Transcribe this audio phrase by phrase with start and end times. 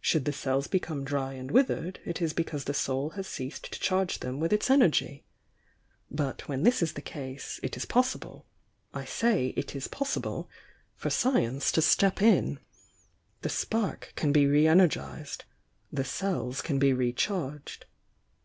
[0.00, 3.78] Should the cells become dry and withered, it is because the soul has ceased to
[3.78, 5.22] charge them with its energy.
[6.10, 8.44] But when this is the case, it is possible—
[8.92, 10.48] I say it is pos sible!—
[10.96, 12.58] for science to step in.
[13.42, 15.44] The spark can be re energised,—
[15.92, 17.86] the cells can be re charged."